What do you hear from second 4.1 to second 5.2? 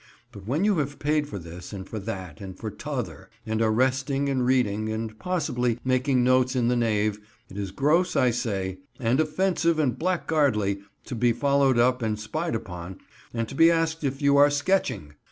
and reading, and